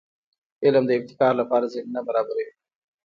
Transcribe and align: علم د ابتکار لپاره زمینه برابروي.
علم 0.65 0.83
د 0.87 0.91
ابتکار 0.97 1.33
لپاره 1.41 1.71
زمینه 1.73 2.01
برابروي. 2.07 2.47